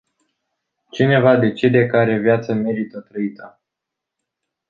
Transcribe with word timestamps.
Cine 0.91 1.19
va 1.19 1.37
decide 1.37 1.85
care 1.85 2.17
viață 2.19 2.53
merită 2.53 2.99
trăită? 3.01 3.61